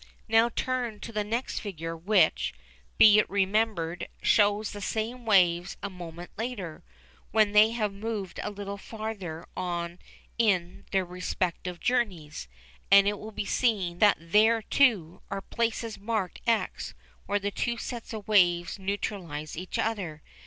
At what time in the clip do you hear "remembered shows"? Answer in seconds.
3.29-4.71